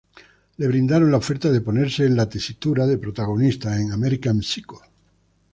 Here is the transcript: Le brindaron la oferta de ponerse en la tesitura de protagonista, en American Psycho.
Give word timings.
Le 0.61 0.67
brindaron 0.69 1.11
la 1.11 1.17
oferta 1.17 1.51
de 1.51 1.61
ponerse 1.61 2.07
en 2.07 2.15
la 2.15 2.27
tesitura 2.27 2.87
de 2.87 2.97
protagonista, 2.97 3.79
en 3.79 3.91
American 3.91 4.39
Psycho. 4.41 4.81